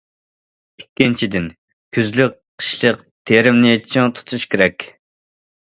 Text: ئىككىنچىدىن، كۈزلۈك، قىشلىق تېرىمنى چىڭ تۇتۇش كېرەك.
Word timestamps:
ئىككىنچىدىن، 0.81 1.49
كۈزلۈك، 1.99 2.35
قىشلىق 2.63 3.05
تېرىمنى 3.33 3.79
چىڭ 3.95 4.15
تۇتۇش 4.19 4.53
كېرەك. 4.55 4.93